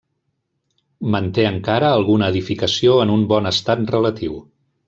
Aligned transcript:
Manté 1.15 1.45
encara 1.51 1.93
alguna 1.99 2.31
edificació 2.35 2.99
en 3.07 3.15
un 3.19 3.29
bon 3.35 3.55
estat 3.55 3.89
relatiu. 3.97 4.43